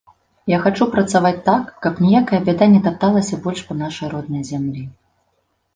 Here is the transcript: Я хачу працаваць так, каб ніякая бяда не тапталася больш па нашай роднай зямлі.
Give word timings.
Я 0.51 0.57
хачу 0.61 0.87
працаваць 0.95 1.33
так, 1.49 1.69
каб 1.83 2.01
ніякая 2.07 2.41
бяда 2.49 2.69
не 2.73 2.83
тапталася 2.89 3.43
больш 3.45 3.63
па 3.69 3.73
нашай 3.85 4.07
роднай 4.17 4.43
зямлі. 4.51 4.83